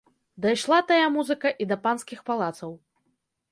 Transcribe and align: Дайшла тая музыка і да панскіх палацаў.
Дайшла 0.45 0.79
тая 0.91 1.03
музыка 1.17 1.53
і 1.65 1.69
да 1.73 1.79
панскіх 1.85 2.19
палацаў. 2.33 2.71